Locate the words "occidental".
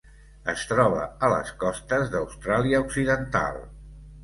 2.89-3.63